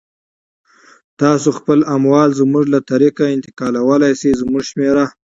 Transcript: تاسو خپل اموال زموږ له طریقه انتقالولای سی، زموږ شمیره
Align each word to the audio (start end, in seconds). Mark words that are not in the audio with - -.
تاسو 1.21 1.49
خپل 1.57 1.79
اموال 1.95 2.29
زموږ 2.39 2.65
له 2.73 2.79
طریقه 2.91 3.23
انتقالولای 3.35 4.13
سی، 4.21 4.29
زموږ 4.41 4.61
شمیره 4.69 5.05